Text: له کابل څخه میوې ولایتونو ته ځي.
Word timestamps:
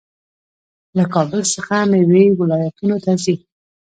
له 0.97 1.03
کابل 1.13 1.41
څخه 1.53 1.75
میوې 1.91 2.25
ولایتونو 2.39 2.95
ته 3.03 3.11
ځي. 3.23 3.35